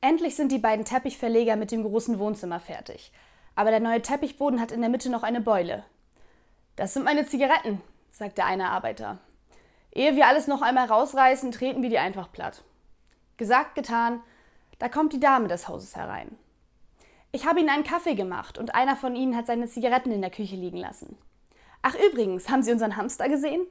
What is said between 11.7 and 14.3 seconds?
wir die einfach platt. Gesagt, getan,